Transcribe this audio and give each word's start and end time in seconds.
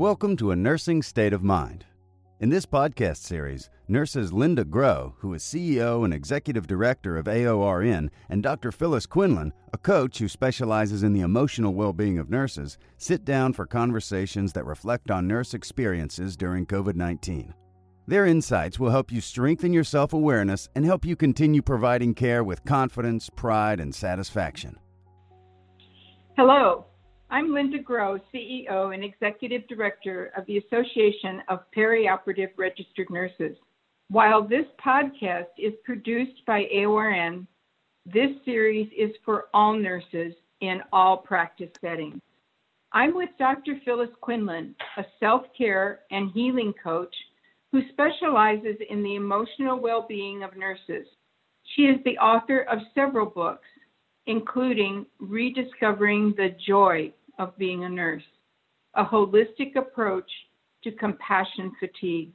Welcome 0.00 0.34
to 0.38 0.50
A 0.50 0.56
Nursing 0.56 1.02
State 1.02 1.34
of 1.34 1.42
Mind. 1.42 1.84
In 2.40 2.48
this 2.48 2.64
podcast 2.64 3.18
series, 3.18 3.68
nurses 3.86 4.32
Linda 4.32 4.64
Groah, 4.64 5.12
who 5.18 5.34
is 5.34 5.42
CEO 5.42 6.06
and 6.06 6.14
Executive 6.14 6.66
Director 6.66 7.18
of 7.18 7.26
AORN, 7.26 8.08
and 8.30 8.42
Dr. 8.42 8.72
Phyllis 8.72 9.04
Quinlan, 9.04 9.52
a 9.74 9.76
coach 9.76 10.16
who 10.16 10.26
specializes 10.26 11.02
in 11.02 11.12
the 11.12 11.20
emotional 11.20 11.74
well 11.74 11.92
being 11.92 12.16
of 12.16 12.30
nurses, 12.30 12.78
sit 12.96 13.26
down 13.26 13.52
for 13.52 13.66
conversations 13.66 14.54
that 14.54 14.64
reflect 14.64 15.10
on 15.10 15.28
nurse 15.28 15.52
experiences 15.52 16.34
during 16.34 16.64
COVID 16.64 16.94
19. 16.94 17.52
Their 18.06 18.24
insights 18.24 18.80
will 18.80 18.88
help 18.88 19.12
you 19.12 19.20
strengthen 19.20 19.74
your 19.74 19.84
self 19.84 20.14
awareness 20.14 20.70
and 20.74 20.86
help 20.86 21.04
you 21.04 21.14
continue 21.14 21.60
providing 21.60 22.14
care 22.14 22.42
with 22.42 22.64
confidence, 22.64 23.28
pride, 23.28 23.80
and 23.80 23.94
satisfaction. 23.94 24.78
Hello, 26.38 26.86
I'm 27.32 27.54
Linda 27.54 27.78
Groah, 27.78 28.20
CEO 28.34 28.92
and 28.92 29.04
Executive 29.04 29.66
Director 29.68 30.32
of 30.36 30.44
the 30.46 30.58
Association 30.58 31.40
of 31.48 31.60
Perioperative 31.74 32.50
Registered 32.56 33.08
Nurses. 33.08 33.56
While 34.08 34.42
this 34.42 34.64
podcast 34.84 35.46
is 35.56 35.72
produced 35.84 36.44
by 36.44 36.64
AORN, 36.74 37.46
this 38.04 38.30
series 38.44 38.88
is 38.98 39.12
for 39.24 39.44
all 39.54 39.74
nurses 39.74 40.34
in 40.60 40.80
all 40.92 41.18
practice 41.18 41.70
settings. 41.80 42.20
I'm 42.92 43.14
with 43.14 43.30
Dr. 43.38 43.76
Phyllis 43.84 44.10
Quinlan, 44.20 44.74
a 44.96 45.04
self 45.20 45.42
care 45.56 46.00
and 46.10 46.32
healing 46.32 46.74
coach 46.82 47.14
who 47.70 47.82
specializes 47.92 48.76
in 48.90 49.04
the 49.04 49.14
emotional 49.14 49.78
well 49.78 50.04
being 50.08 50.42
of 50.42 50.56
nurses. 50.56 51.06
She 51.76 51.82
is 51.82 52.00
the 52.04 52.18
author 52.18 52.62
of 52.62 52.80
several 52.92 53.26
books, 53.26 53.68
including 54.26 55.06
Rediscovering 55.20 56.34
the 56.36 56.56
Joy 56.66 57.12
of 57.38 57.56
being 57.58 57.84
a 57.84 57.88
nurse, 57.88 58.22
a 58.94 59.04
holistic 59.04 59.76
approach 59.76 60.30
to 60.84 60.92
compassion 60.92 61.72
fatigue. 61.78 62.32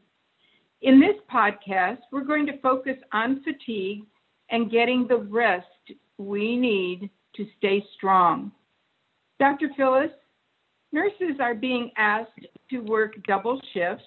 In 0.82 1.00
this 1.00 1.16
podcast, 1.34 2.00
we're 2.12 2.24
going 2.24 2.46
to 2.46 2.60
focus 2.60 2.98
on 3.14 3.44
fatigue 3.44 4.04
and 4.50 4.72
getting 4.72 5.08
the 5.08 5.18
rest 5.18 5.66
we 6.18 6.56
need 6.56 7.10
to 7.36 7.46
stay 7.58 7.84
strong. 7.96 8.52
Dr. 9.40 9.70
Phyllis, 9.76 10.12
nurses 10.92 11.38
are 11.40 11.56
being 11.56 11.92
asked 11.98 12.46
to 12.70 12.80
work 12.80 13.14
double 13.28 13.60
shifts. 13.74 14.06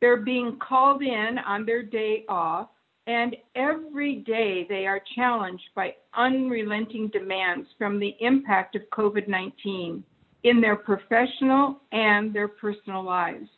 They're 0.00 0.22
being 0.22 0.58
called 0.58 1.02
in 1.02 1.38
on 1.46 1.64
their 1.64 1.82
day 1.82 2.24
off, 2.28 2.68
and 3.06 3.36
every 3.54 4.16
day 4.16 4.66
they 4.68 4.86
are 4.86 5.00
challenged 5.14 5.68
by 5.74 5.94
unrelenting 6.16 7.08
demands 7.08 7.68
from 7.76 7.98
the 7.98 8.14
impact 8.20 8.76
of 8.76 8.82
COVID 8.92 9.28
19 9.28 10.02
in 10.44 10.60
their 10.60 10.76
professional 10.76 11.80
and 11.92 12.34
their 12.34 12.48
personal 12.48 13.02
lives. 13.02 13.48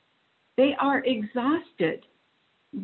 They 0.57 0.75
are 0.81 1.05
exhausted. 1.05 2.05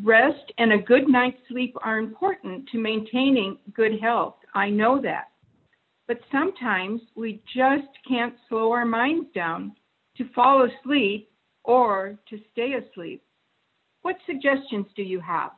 Rest 0.02 0.52
and 0.58 0.72
a 0.72 0.78
good 0.78 1.08
night's 1.08 1.38
sleep 1.48 1.74
are 1.82 1.98
important 1.98 2.68
to 2.70 2.78
maintaining 2.78 3.58
good 3.74 4.00
health. 4.00 4.36
I 4.54 4.70
know 4.70 5.00
that. 5.02 5.28
But 6.06 6.20
sometimes 6.30 7.00
we 7.14 7.42
just 7.54 7.88
can't 8.06 8.34
slow 8.48 8.72
our 8.72 8.84
minds 8.84 9.28
down 9.34 9.74
to 10.16 10.28
fall 10.34 10.66
asleep 10.66 11.30
or 11.64 12.18
to 12.28 12.38
stay 12.52 12.74
asleep. 12.74 13.22
What 14.02 14.16
suggestions 14.26 14.86
do 14.96 15.02
you 15.02 15.20
have? 15.20 15.52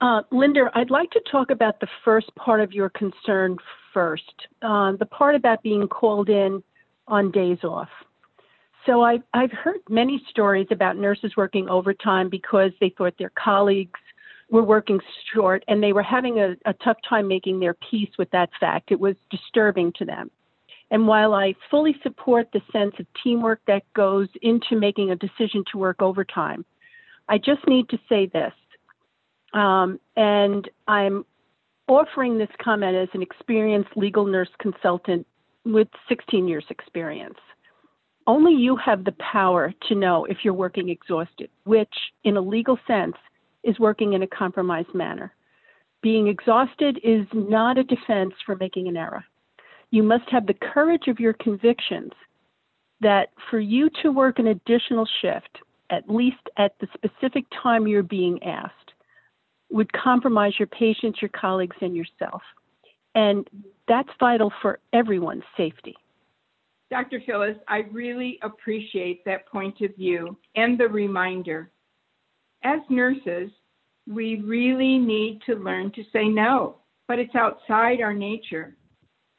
Uh, 0.00 0.22
Linda, 0.30 0.70
I'd 0.74 0.90
like 0.90 1.10
to 1.10 1.20
talk 1.30 1.50
about 1.50 1.78
the 1.80 1.88
first 2.04 2.34
part 2.34 2.60
of 2.60 2.72
your 2.72 2.88
concern 2.88 3.58
first. 3.92 4.32
Uh, 4.62 4.92
the 4.92 5.06
part 5.06 5.34
about 5.34 5.62
being 5.62 5.86
called 5.88 6.30
in 6.30 6.62
on 7.06 7.30
days 7.30 7.58
off. 7.64 7.88
So 8.86 9.02
I've, 9.02 9.22
I've 9.34 9.52
heard 9.52 9.80
many 9.90 10.22
stories 10.30 10.68
about 10.70 10.96
nurses 10.96 11.32
working 11.36 11.68
overtime 11.68 12.30
because 12.30 12.70
they 12.80 12.94
thought 12.96 13.14
their 13.18 13.32
colleagues 13.38 14.00
were 14.50 14.62
working 14.62 15.00
short 15.34 15.64
and 15.68 15.82
they 15.82 15.92
were 15.92 16.02
having 16.02 16.38
a, 16.38 16.56
a 16.64 16.72
tough 16.82 16.96
time 17.06 17.28
making 17.28 17.60
their 17.60 17.74
peace 17.90 18.10
with 18.18 18.30
that 18.30 18.48
fact. 18.58 18.90
It 18.90 18.98
was 18.98 19.16
disturbing 19.30 19.92
to 19.98 20.06
them. 20.06 20.30
And 20.90 21.06
while 21.06 21.34
I 21.34 21.54
fully 21.70 21.94
support 22.02 22.48
the 22.52 22.62
sense 22.72 22.94
of 22.98 23.06
teamwork 23.22 23.60
that 23.66 23.82
goes 23.94 24.28
into 24.40 24.76
making 24.76 25.10
a 25.10 25.16
decision 25.16 25.62
to 25.70 25.78
work 25.78 26.00
overtime, 26.00 26.64
I 27.28 27.36
just 27.36 27.66
need 27.68 27.88
to 27.90 27.98
say 28.08 28.26
this 28.26 28.52
um, 29.52 29.98
and 30.16 30.68
I'm 30.86 31.24
offering 31.88 32.38
this 32.38 32.48
comment 32.62 32.96
as 32.96 33.08
an 33.14 33.22
experienced 33.22 33.90
legal 33.96 34.24
nurse 34.24 34.50
consultant 34.60 35.26
with 35.64 35.88
16 36.08 36.46
years' 36.46 36.64
experience. 36.70 37.38
Only 38.26 38.52
you 38.52 38.76
have 38.76 39.04
the 39.04 39.14
power 39.32 39.74
to 39.88 39.94
know 39.94 40.24
if 40.24 40.38
you're 40.44 40.54
working 40.54 40.88
exhausted, 40.88 41.50
which, 41.64 41.92
in 42.22 42.36
a 42.36 42.40
legal 42.40 42.78
sense, 42.86 43.16
is 43.64 43.78
working 43.78 44.12
in 44.12 44.22
a 44.22 44.26
compromised 44.26 44.94
manner. 44.94 45.34
Being 46.02 46.28
exhausted 46.28 47.00
is 47.02 47.26
not 47.34 47.76
a 47.76 47.84
defense 47.84 48.34
for 48.46 48.56
making 48.56 48.88
an 48.88 48.96
error. 48.96 49.24
You 49.90 50.02
must 50.02 50.28
have 50.30 50.46
the 50.46 50.54
courage 50.54 51.08
of 51.08 51.18
your 51.18 51.32
convictions 51.34 52.12
that 53.00 53.30
for 53.50 53.58
you 53.58 53.90
to 54.02 54.12
work 54.12 54.38
an 54.38 54.46
additional 54.46 55.06
shift, 55.20 55.58
at 55.90 56.08
least 56.08 56.48
at 56.56 56.74
the 56.80 56.86
specific 56.94 57.44
time 57.62 57.86
you're 57.86 58.02
being 58.02 58.42
asked, 58.42 58.79
would 59.70 59.92
compromise 59.92 60.52
your 60.58 60.68
patients, 60.68 61.20
your 61.22 61.30
colleagues, 61.30 61.76
and 61.80 61.96
yourself. 61.96 62.42
And 63.14 63.48
that's 63.88 64.08
vital 64.18 64.52
for 64.62 64.78
everyone's 64.92 65.44
safety. 65.56 65.96
Dr. 66.90 67.22
Phyllis, 67.24 67.56
I 67.68 67.78
really 67.92 68.38
appreciate 68.42 69.24
that 69.24 69.46
point 69.46 69.80
of 69.80 69.94
view 69.96 70.36
and 70.56 70.78
the 70.78 70.88
reminder. 70.88 71.70
As 72.64 72.80
nurses, 72.90 73.50
we 74.08 74.40
really 74.40 74.98
need 74.98 75.40
to 75.46 75.54
learn 75.54 75.92
to 75.92 76.02
say 76.12 76.24
no, 76.28 76.76
but 77.06 77.18
it's 77.18 77.34
outside 77.36 78.00
our 78.00 78.12
nature. 78.12 78.76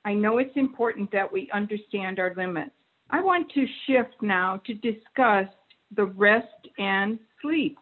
I 0.05 0.13
know 0.13 0.37
it's 0.37 0.55
important 0.55 1.11
that 1.11 1.31
we 1.31 1.49
understand 1.53 2.19
our 2.19 2.33
limits. 2.35 2.71
I 3.09 3.21
want 3.21 3.51
to 3.51 3.65
shift 3.85 4.15
now 4.21 4.61
to 4.65 4.73
discuss 4.73 5.47
the 5.95 6.05
rest 6.05 6.47
and 6.77 7.19
sleep. 7.41 7.77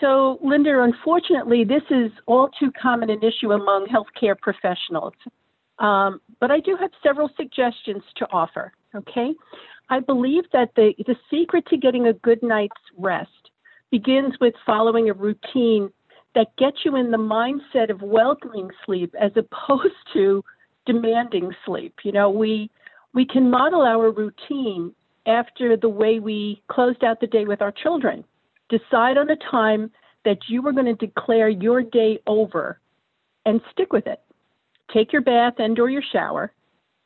So, 0.00 0.38
Linda, 0.42 0.82
unfortunately, 0.82 1.64
this 1.64 1.82
is 1.90 2.10
all 2.26 2.48
too 2.58 2.72
common 2.80 3.10
an 3.10 3.22
issue 3.22 3.52
among 3.52 3.86
healthcare 3.86 4.38
professionals. 4.38 5.12
Um, 5.78 6.20
but 6.40 6.50
I 6.50 6.60
do 6.60 6.76
have 6.80 6.90
several 7.02 7.30
suggestions 7.36 8.02
to 8.16 8.26
offer. 8.32 8.72
Okay. 8.94 9.34
I 9.90 10.00
believe 10.00 10.44
that 10.52 10.70
the, 10.76 10.94
the 11.06 11.16
secret 11.30 11.66
to 11.66 11.76
getting 11.76 12.06
a 12.06 12.12
good 12.12 12.42
night's 12.42 12.80
rest 12.96 13.50
begins 13.90 14.34
with 14.40 14.54
following 14.64 15.10
a 15.10 15.12
routine 15.12 15.90
that 16.34 16.56
gets 16.56 16.78
you 16.84 16.96
in 16.96 17.10
the 17.10 17.18
mindset 17.18 17.90
of 17.90 18.00
welcoming 18.00 18.70
sleep 18.86 19.14
as 19.20 19.32
opposed 19.36 19.94
to 20.12 20.44
demanding 20.86 21.52
sleep. 21.66 21.94
You 22.04 22.12
know, 22.12 22.30
we 22.30 22.70
we 23.12 23.26
can 23.26 23.50
model 23.50 23.82
our 23.82 24.12
routine 24.12 24.94
after 25.26 25.76
the 25.76 25.88
way 25.88 26.20
we 26.20 26.62
closed 26.68 27.02
out 27.02 27.20
the 27.20 27.26
day 27.26 27.44
with 27.44 27.60
our 27.60 27.72
children 27.72 28.24
decide 28.70 29.18
on 29.18 29.30
a 29.30 29.36
time 29.50 29.90
that 30.24 30.38
you 30.48 30.66
are 30.66 30.72
going 30.72 30.86
to 30.86 30.94
declare 30.94 31.48
your 31.48 31.82
day 31.82 32.18
over 32.26 32.80
and 33.44 33.60
stick 33.72 33.92
with 33.92 34.06
it. 34.06 34.20
Take 34.92 35.12
your 35.12 35.22
bath 35.22 35.54
and 35.58 35.78
or 35.78 35.90
your 35.90 36.02
shower. 36.12 36.52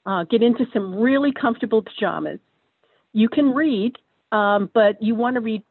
Uh, 0.07 0.25
get 0.25 0.43
into 0.43 0.67
some 0.73 0.95
really 0.95 1.33
comfortable 1.33 1.83
pajamas. 1.83 2.39
You 3.13 3.29
can 3.29 3.55
read, 3.55 3.97
um, 4.33 4.71
but 4.75 5.03
you 5.03 5.15
want 5.15 5.35
to 5.35 5.41
read 5.41 5.63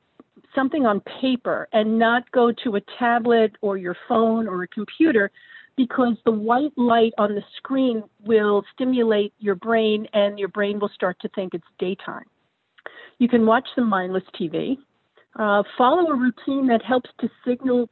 something 0.56 0.86
on 0.86 1.02
paper 1.22 1.68
and 1.74 2.00
not 2.00 2.30
go 2.32 2.52
to 2.64 2.76
a 2.76 2.82
tablet 2.98 3.54
or 3.62 3.78
your 3.78 3.96
phone 4.08 4.48
or 4.48 4.64
a 4.64 4.68
computer 4.68 5.32
because 5.76 6.16
the 6.26 6.32
white 6.32 6.76
light 6.78 7.14
on 7.18 7.36
the 7.36 7.44
screen 7.58 8.04
will 8.26 8.64
stimulate 8.74 9.34
your 9.40 9.56
brain 9.56 10.08
and 10.14 10.38
your 10.38 10.48
brain 10.50 10.80
will 10.80 10.92
start 10.94 11.18
to 11.22 11.30
think 11.30 11.54
it's 11.54 11.64
daytime. 11.80 12.26
You 13.18 13.28
can 13.28 13.46
watch 13.46 13.68
some 13.76 13.90
mindless 13.90 14.24
TV. 14.40 14.78
Uh, 15.38 15.64
follow 15.78 16.12
a 16.12 16.16
routine 16.16 16.68
that 16.68 16.84
helps 16.84 17.10
to 17.20 17.30
signal, 17.46 17.90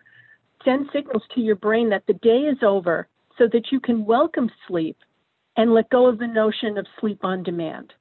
send 0.63 0.87
signals 0.93 1.23
to 1.33 1.41
your 1.41 1.55
brain 1.55 1.89
that 1.89 2.03
the 2.07 2.13
day 2.13 2.41
is 2.41 2.57
over 2.61 3.07
so 3.37 3.47
that 3.51 3.71
you 3.71 3.79
can 3.79 4.05
welcome 4.05 4.49
sleep 4.67 4.97
and 5.57 5.73
let 5.73 5.89
go 5.89 6.07
of 6.07 6.19
the 6.19 6.27
notion 6.27 6.77
of 6.77 6.85
sleep 6.99 7.19
on 7.23 7.43
demand. 7.43 7.93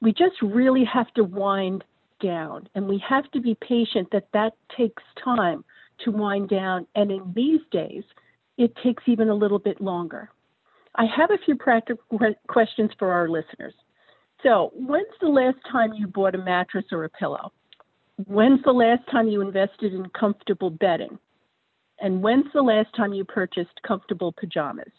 We 0.00 0.12
just 0.12 0.40
really 0.42 0.84
have 0.84 1.12
to 1.14 1.24
wind 1.24 1.84
down 2.20 2.68
and 2.74 2.86
we 2.88 3.02
have 3.08 3.30
to 3.32 3.40
be 3.40 3.56
patient 3.60 4.08
that 4.12 4.28
that 4.32 4.54
takes 4.76 5.02
time 5.24 5.64
to 6.04 6.10
wind 6.10 6.48
down. 6.48 6.86
And 6.94 7.10
in 7.10 7.32
these 7.34 7.60
days, 7.70 8.02
it 8.56 8.74
takes 8.82 9.02
even 9.06 9.28
a 9.28 9.34
little 9.34 9.58
bit 9.58 9.80
longer. 9.80 10.30
I 10.96 11.06
have 11.06 11.30
a 11.30 11.38
few 11.44 11.56
practical 11.56 12.20
questions 12.48 12.90
for 12.98 13.12
our 13.12 13.28
listeners. 13.28 13.74
So, 14.42 14.70
when's 14.74 15.06
the 15.20 15.28
last 15.28 15.56
time 15.70 15.94
you 15.94 16.06
bought 16.06 16.34
a 16.34 16.38
mattress 16.38 16.84
or 16.92 17.04
a 17.04 17.08
pillow? 17.08 17.52
When's 18.26 18.62
the 18.64 18.72
last 18.72 19.02
time 19.10 19.28
you 19.28 19.40
invested 19.40 19.92
in 19.92 20.06
comfortable 20.10 20.70
bedding? 20.70 21.18
And 22.00 22.22
when's 22.22 22.52
the 22.52 22.62
last 22.62 22.94
time 22.96 23.12
you 23.12 23.24
purchased 23.24 23.82
comfortable 23.86 24.32
pajamas? 24.32 24.92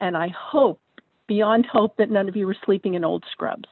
And 0.00 0.16
I 0.16 0.28
hope, 0.28 0.80
beyond 1.26 1.66
hope, 1.66 1.96
that 1.98 2.10
none 2.10 2.28
of 2.28 2.36
you 2.36 2.48
are 2.48 2.56
sleeping 2.64 2.94
in 2.94 3.04
old 3.04 3.24
scrubs. 3.30 3.68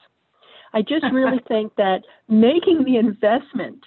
I 0.72 0.82
just 0.82 1.04
really 1.12 1.40
think 1.48 1.74
that 1.76 2.02
making 2.28 2.84
the 2.84 2.96
investment 2.96 3.82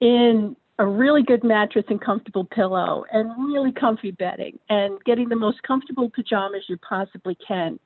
in 0.00 0.56
a 0.78 0.86
really 0.86 1.22
good 1.22 1.44
mattress 1.44 1.84
and 1.88 2.00
comfortable 2.00 2.44
pillow 2.44 3.04
and 3.12 3.30
really 3.48 3.72
comfy 3.72 4.10
bedding 4.10 4.58
and 4.68 4.98
getting 5.04 5.28
the 5.28 5.36
most 5.36 5.62
comfortable 5.62 6.10
pajamas 6.10 6.64
you 6.68 6.76
possibly 6.78 7.36
can 7.46 7.78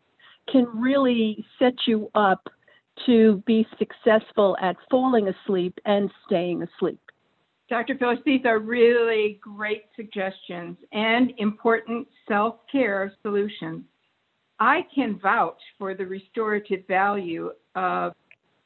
can 0.50 0.64
really 0.74 1.44
set 1.58 1.74
you 1.86 2.10
up 2.14 2.48
to 3.06 3.42
be 3.46 3.66
successful 3.78 4.56
at 4.60 4.76
falling 4.90 5.28
asleep 5.28 5.78
and 5.84 6.10
staying 6.26 6.62
asleep. 6.62 7.00
Dr. 7.68 7.96
Phyllis, 7.98 8.18
these 8.24 8.44
are 8.46 8.58
really 8.58 9.38
great 9.42 9.84
suggestions 9.94 10.76
and 10.92 11.32
important 11.36 12.08
self 12.26 12.56
care 12.70 13.12
solutions. 13.22 13.84
I 14.58 14.86
can 14.94 15.18
vouch 15.20 15.60
for 15.78 15.94
the 15.94 16.06
restorative 16.06 16.86
value 16.88 17.50
of 17.74 18.14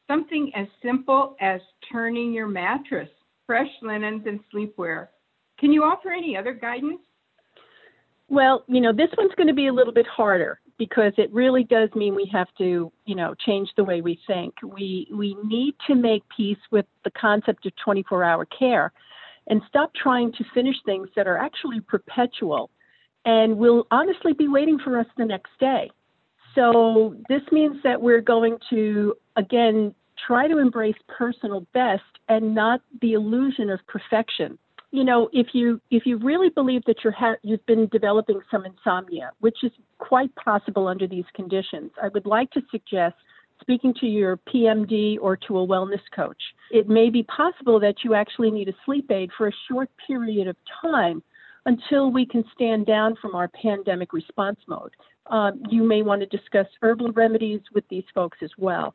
something 0.08 0.52
as 0.54 0.66
simple 0.82 1.36
as 1.40 1.60
turning 1.90 2.32
your 2.32 2.46
mattress, 2.46 3.08
fresh 3.46 3.68
linens, 3.82 4.22
and 4.26 4.40
sleepwear. 4.52 5.08
Can 5.58 5.72
you 5.72 5.82
offer 5.82 6.10
any 6.10 6.36
other 6.36 6.52
guidance? 6.52 7.00
Well, 8.28 8.64
you 8.68 8.80
know, 8.80 8.92
this 8.92 9.10
one's 9.18 9.34
going 9.34 9.48
to 9.48 9.52
be 9.52 9.66
a 9.66 9.72
little 9.72 9.92
bit 9.92 10.06
harder 10.06 10.61
because 10.78 11.12
it 11.16 11.32
really 11.32 11.64
does 11.64 11.88
mean 11.94 12.14
we 12.14 12.28
have 12.32 12.48
to, 12.58 12.92
you 13.04 13.14
know, 13.14 13.34
change 13.46 13.68
the 13.76 13.84
way 13.84 14.00
we 14.00 14.18
think. 14.26 14.54
We 14.62 15.08
we 15.12 15.36
need 15.44 15.74
to 15.86 15.94
make 15.94 16.22
peace 16.34 16.58
with 16.70 16.86
the 17.04 17.10
concept 17.10 17.66
of 17.66 17.72
24-hour 17.86 18.46
care 18.46 18.92
and 19.48 19.60
stop 19.68 19.92
trying 19.94 20.32
to 20.32 20.44
finish 20.54 20.76
things 20.84 21.08
that 21.16 21.26
are 21.26 21.38
actually 21.38 21.80
perpetual 21.80 22.70
and 23.24 23.56
will 23.56 23.86
honestly 23.90 24.32
be 24.32 24.48
waiting 24.48 24.78
for 24.78 24.98
us 24.98 25.06
the 25.16 25.24
next 25.24 25.50
day. 25.60 25.90
So 26.54 27.16
this 27.28 27.42
means 27.50 27.76
that 27.82 28.00
we're 28.00 28.20
going 28.20 28.58
to 28.70 29.14
again 29.36 29.94
try 30.26 30.46
to 30.46 30.58
embrace 30.58 30.96
personal 31.08 31.66
best 31.72 32.02
and 32.28 32.54
not 32.54 32.80
the 33.00 33.14
illusion 33.14 33.70
of 33.70 33.80
perfection 33.86 34.58
you 34.92 35.04
know, 35.04 35.30
if 35.32 35.48
you 35.54 35.80
if 35.90 36.04
you 36.04 36.18
really 36.18 36.50
believe 36.50 36.82
that 36.86 36.96
you're 37.02 37.14
ha- 37.14 37.36
you've 37.42 37.64
been 37.64 37.88
developing 37.88 38.40
some 38.50 38.66
insomnia, 38.66 39.32
which 39.40 39.64
is 39.64 39.72
quite 39.98 40.32
possible 40.36 40.86
under 40.86 41.08
these 41.08 41.24
conditions, 41.34 41.90
I 42.00 42.08
would 42.08 42.26
like 42.26 42.50
to 42.52 42.60
suggest 42.70 43.16
speaking 43.60 43.94
to 44.00 44.06
your 44.06 44.36
PMD 44.36 45.16
or 45.20 45.36
to 45.36 45.58
a 45.58 45.66
wellness 45.66 46.02
coach. 46.14 46.42
It 46.70 46.88
may 46.88 47.08
be 47.08 47.22
possible 47.22 47.80
that 47.80 48.04
you 48.04 48.14
actually 48.14 48.50
need 48.50 48.68
a 48.68 48.74
sleep 48.84 49.10
aid 49.10 49.30
for 49.36 49.48
a 49.48 49.52
short 49.70 49.88
period 50.06 50.46
of 50.46 50.56
time 50.82 51.22
until 51.64 52.10
we 52.10 52.26
can 52.26 52.44
stand 52.54 52.86
down 52.86 53.16
from 53.22 53.34
our 53.34 53.48
pandemic 53.48 54.12
response 54.12 54.58
mode. 54.66 54.92
Um, 55.28 55.62
you 55.70 55.84
may 55.84 56.02
want 56.02 56.20
to 56.20 56.26
discuss 56.26 56.66
herbal 56.82 57.12
remedies 57.12 57.60
with 57.72 57.84
these 57.88 58.04
folks 58.14 58.38
as 58.42 58.50
well. 58.58 58.94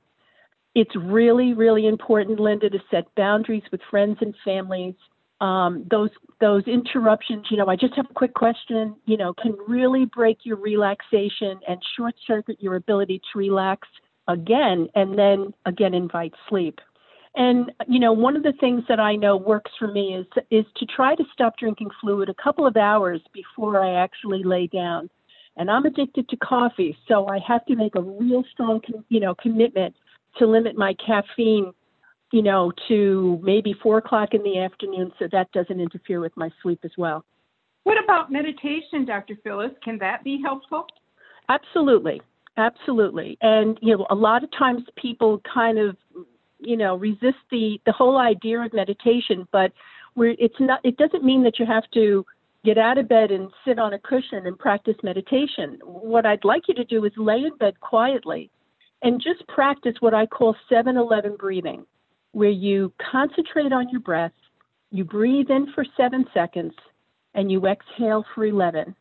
It's 0.75 0.95
really, 0.95 1.53
really 1.53 1.87
important, 1.87 2.39
Linda, 2.39 2.69
to 2.69 2.79
set 2.91 3.05
boundaries 3.15 3.63
with 3.71 3.81
friends 3.89 4.17
and 4.21 4.35
families 4.45 4.95
um, 5.41 5.85
those 5.89 6.09
those 6.39 6.63
interruptions, 6.67 7.45
you 7.49 7.57
know, 7.57 7.67
I 7.67 7.75
just 7.75 7.95
have 7.95 8.05
a 8.09 8.13
quick 8.13 8.33
question, 8.33 8.95
you 9.05 9.17
know, 9.17 9.33
can 9.33 9.55
really 9.67 10.05
break 10.05 10.39
your 10.43 10.57
relaxation 10.57 11.59
and 11.67 11.81
short 11.95 12.15
circuit 12.25 12.57
your 12.59 12.75
ability 12.75 13.21
to 13.31 13.39
relax 13.39 13.87
again 14.27 14.87
and 14.95 15.17
then 15.17 15.53
again 15.65 15.93
invite 15.93 16.33
sleep. 16.49 16.79
And 17.35 17.71
you 17.87 17.99
know, 17.99 18.13
one 18.13 18.35
of 18.35 18.43
the 18.43 18.53
things 18.59 18.83
that 18.89 18.99
I 18.99 19.15
know 19.15 19.37
works 19.37 19.71
for 19.77 19.87
me 19.87 20.15
is 20.15 20.25
is 20.49 20.65
to 20.77 20.85
try 20.85 21.15
to 21.15 21.23
stop 21.33 21.57
drinking 21.57 21.89
fluid 22.01 22.29
a 22.29 22.43
couple 22.43 22.65
of 22.65 22.75
hours 22.75 23.21
before 23.33 23.81
I 23.83 24.01
actually 24.01 24.43
lay 24.43 24.67
down. 24.67 25.09
And 25.55 25.71
I'm 25.71 25.85
addicted 25.85 26.29
to 26.29 26.37
coffee, 26.37 26.95
so 27.07 27.27
I 27.27 27.39
have 27.47 27.65
to 27.65 27.75
make 27.75 27.95
a 27.95 28.01
real 28.01 28.43
strong, 28.51 28.79
you 29.09 29.19
know, 29.19 29.33
commitment 29.35 29.95
to 30.37 30.45
limit 30.45 30.77
my 30.77 30.95
caffeine 31.03 31.73
you 32.31 32.41
know, 32.41 32.71
to 32.87 33.39
maybe 33.41 33.73
four 33.81 33.97
o'clock 33.97 34.33
in 34.33 34.43
the 34.43 34.59
afternoon 34.59 35.11
so 35.17 35.27
that 35.31 35.51
doesn't 35.51 35.79
interfere 35.79 36.19
with 36.19 36.35
my 36.35 36.49
sleep 36.61 36.79
as 36.83 36.91
well. 36.97 37.23
What 37.83 38.03
about 38.03 38.31
meditation, 38.31 39.05
Dr. 39.05 39.35
Phyllis? 39.43 39.71
Can 39.83 39.97
that 39.99 40.23
be 40.23 40.41
helpful? 40.43 40.87
Absolutely. 41.47 42.21
Absolutely. 42.57 43.37
And, 43.41 43.77
you 43.81 43.95
know, 43.95 44.07
a 44.09 44.15
lot 44.15 44.43
of 44.43 44.51
times 44.51 44.83
people 44.97 45.41
kind 45.53 45.77
of, 45.77 45.95
you 46.59 46.75
know, 46.75 46.97
resist 46.97 47.37
the, 47.51 47.79
the 47.85 47.91
whole 47.91 48.17
idea 48.17 48.59
of 48.59 48.73
meditation, 48.73 49.47
but 49.51 49.71
we're, 50.15 50.35
it's 50.39 50.59
not, 50.59 50.81
it 50.83 50.97
doesn't 50.97 51.23
mean 51.23 51.43
that 51.43 51.59
you 51.59 51.65
have 51.65 51.83
to 51.93 52.25
get 52.65 52.77
out 52.77 52.97
of 52.97 53.07
bed 53.07 53.31
and 53.31 53.51
sit 53.65 53.79
on 53.79 53.93
a 53.93 53.99
cushion 53.99 54.47
and 54.47 54.57
practice 54.57 54.95
meditation. 55.03 55.79
What 55.85 56.25
I'd 56.25 56.43
like 56.43 56.63
you 56.67 56.73
to 56.73 56.83
do 56.83 57.05
is 57.05 57.13
lay 57.15 57.37
in 57.37 57.55
bed 57.57 57.79
quietly 57.79 58.49
and 59.03 59.21
just 59.21 59.47
practice 59.47 59.93
what 60.01 60.15
I 60.15 60.25
call 60.25 60.55
7 60.67 60.97
11 60.97 61.37
breathing 61.39 61.85
where 62.37 62.49
you 62.49 62.93
concentrate 63.11 63.73
on 63.73 63.89
your 63.89 63.99
breath, 63.99 64.31
you 64.91 65.03
breathe 65.03 65.49
in 65.49 65.65
for 65.73 65.83
seven 65.97 66.23
seconds, 66.35 66.75
and 67.33 67.51
you 67.51 67.65
exhale 67.65 68.23
for 68.35 68.45
11. 68.45 68.95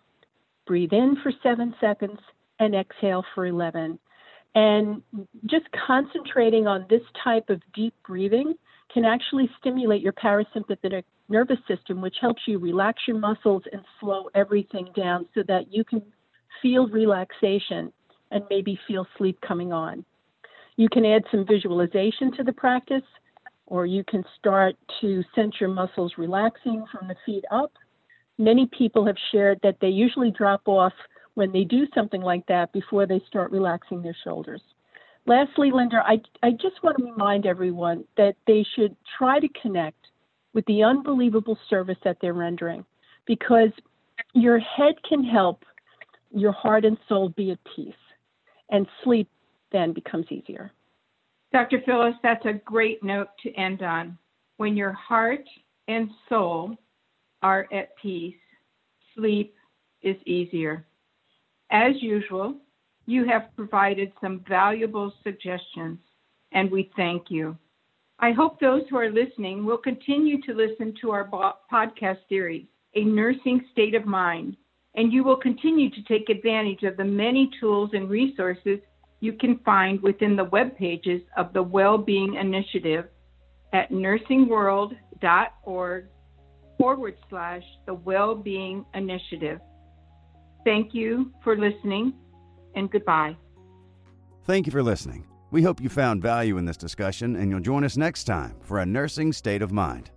Breathe 0.66 0.94
in 0.94 1.18
for 1.22 1.30
seven 1.42 1.74
seconds 1.78 2.18
and 2.60 2.74
exhale 2.74 3.22
for 3.34 3.44
11. 3.44 3.98
And 4.54 5.02
just 5.44 5.66
concentrating 5.86 6.66
on 6.66 6.86
this 6.88 7.02
type 7.22 7.50
of 7.50 7.60
deep 7.74 7.92
breathing 8.06 8.54
can 8.90 9.04
actually 9.04 9.50
stimulate 9.60 10.00
your 10.00 10.14
parasympathetic 10.14 11.02
nervous 11.28 11.58
system, 11.68 12.00
which 12.00 12.16
helps 12.18 12.40
you 12.46 12.58
relax 12.58 13.02
your 13.06 13.18
muscles 13.18 13.64
and 13.70 13.82
slow 14.00 14.30
everything 14.34 14.88
down 14.96 15.26
so 15.34 15.42
that 15.46 15.70
you 15.70 15.84
can 15.84 16.00
feel 16.62 16.88
relaxation 16.88 17.92
and 18.30 18.44
maybe 18.48 18.80
feel 18.88 19.06
sleep 19.18 19.38
coming 19.46 19.74
on. 19.74 20.06
You 20.76 20.88
can 20.88 21.04
add 21.04 21.24
some 21.30 21.44
visualization 21.46 22.34
to 22.38 22.42
the 22.42 22.52
practice 22.54 23.02
or 23.66 23.86
you 23.86 24.04
can 24.04 24.24
start 24.38 24.76
to 25.00 25.22
sense 25.34 25.54
your 25.60 25.68
muscles 25.68 26.14
relaxing 26.16 26.84
from 26.90 27.08
the 27.08 27.16
feet 27.24 27.44
up. 27.50 27.72
Many 28.38 28.68
people 28.76 29.06
have 29.06 29.16
shared 29.32 29.58
that 29.62 29.76
they 29.80 29.88
usually 29.88 30.30
drop 30.30 30.62
off 30.66 30.92
when 31.34 31.52
they 31.52 31.64
do 31.64 31.86
something 31.94 32.22
like 32.22 32.46
that 32.46 32.72
before 32.72 33.06
they 33.06 33.20
start 33.26 33.50
relaxing 33.50 34.02
their 34.02 34.16
shoulders. 34.24 34.62
Lastly, 35.26 35.70
Linda, 35.72 36.02
I, 36.06 36.20
I 36.42 36.52
just 36.52 36.82
want 36.82 36.98
to 36.98 37.04
remind 37.04 37.46
everyone 37.46 38.04
that 38.16 38.36
they 38.46 38.64
should 38.76 38.94
try 39.18 39.40
to 39.40 39.48
connect 39.60 39.98
with 40.54 40.64
the 40.66 40.84
unbelievable 40.84 41.58
service 41.68 41.98
that 42.04 42.18
they're 42.20 42.32
rendering 42.32 42.84
because 43.26 43.70
your 44.32 44.58
head 44.58 44.94
can 45.08 45.24
help 45.24 45.64
your 46.30 46.52
heart 46.52 46.84
and 46.84 46.96
soul 47.08 47.30
be 47.30 47.50
at 47.50 47.58
peace, 47.74 47.94
and 48.70 48.86
sleep 49.02 49.28
then 49.72 49.92
becomes 49.92 50.26
easier. 50.30 50.72
Dr. 51.52 51.80
Phyllis, 51.86 52.14
that's 52.22 52.44
a 52.44 52.60
great 52.64 53.02
note 53.02 53.28
to 53.42 53.52
end 53.54 53.82
on. 53.82 54.18
When 54.56 54.76
your 54.76 54.92
heart 54.92 55.44
and 55.88 56.10
soul 56.28 56.76
are 57.42 57.66
at 57.72 57.96
peace, 57.96 58.34
sleep 59.14 59.54
is 60.02 60.16
easier. 60.26 60.86
As 61.70 61.92
usual, 62.00 62.56
you 63.06 63.24
have 63.26 63.54
provided 63.56 64.12
some 64.20 64.44
valuable 64.48 65.12
suggestions, 65.22 65.98
and 66.52 66.70
we 66.70 66.90
thank 66.96 67.30
you. 67.30 67.56
I 68.18 68.32
hope 68.32 68.58
those 68.58 68.82
who 68.88 68.96
are 68.96 69.10
listening 69.10 69.64
will 69.64 69.78
continue 69.78 70.40
to 70.42 70.54
listen 70.54 70.94
to 71.00 71.10
our 71.10 71.28
podcast 71.70 72.18
series, 72.28 72.66
A 72.94 73.04
Nursing 73.04 73.64
State 73.72 73.94
of 73.94 74.06
Mind, 74.06 74.56
and 74.94 75.12
you 75.12 75.22
will 75.22 75.36
continue 75.36 75.90
to 75.90 76.02
take 76.04 76.30
advantage 76.30 76.82
of 76.82 76.96
the 76.96 77.04
many 77.04 77.50
tools 77.60 77.90
and 77.92 78.08
resources 78.08 78.78
you 79.20 79.32
can 79.32 79.58
find 79.64 80.00
within 80.02 80.36
the 80.36 80.44
web 80.44 80.76
pages 80.76 81.22
of 81.36 81.52
the 81.52 81.62
Wellbeing 81.62 82.34
Initiative 82.34 83.06
at 83.72 83.90
nursingworld.org 83.90 86.06
forward 86.78 87.16
slash 87.28 87.62
the 87.86 87.94
Wellbeing 87.94 88.84
Initiative. 88.94 89.60
Thank 90.64 90.94
you 90.94 91.32
for 91.42 91.56
listening 91.56 92.14
and 92.74 92.90
goodbye. 92.90 93.36
Thank 94.44 94.66
you 94.66 94.72
for 94.72 94.82
listening. 94.82 95.26
We 95.50 95.62
hope 95.62 95.80
you 95.80 95.88
found 95.88 96.22
value 96.22 96.58
in 96.58 96.64
this 96.64 96.76
discussion 96.76 97.36
and 97.36 97.50
you'll 97.50 97.60
join 97.60 97.84
us 97.84 97.96
next 97.96 98.24
time 98.24 98.56
for 98.60 98.80
a 98.80 98.86
nursing 98.86 99.32
state 99.32 99.62
of 99.62 99.72
mind. 99.72 100.10